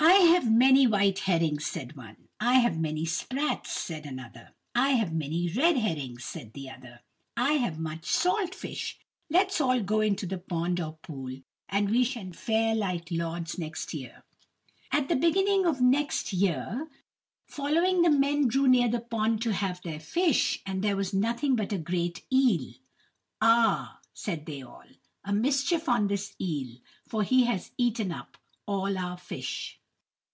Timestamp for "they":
24.46-24.62